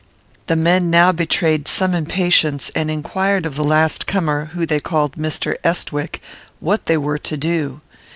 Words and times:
The 0.47 0.55
men 0.55 0.89
now 0.89 1.11
betrayed 1.11 1.67
some 1.67 1.93
impatience; 1.93 2.71
and 2.73 2.89
inquired 2.89 3.45
of 3.45 3.55
the 3.55 3.63
last 3.63 4.07
comer, 4.07 4.45
whom 4.45 4.65
they 4.65 4.79
called 4.79 5.15
Mr. 5.15 5.57
Estwick, 5.63 6.23
what 6.59 6.87
they 6.87 6.97
were 6.97 7.19
to 7.19 7.37
do. 7.37 7.81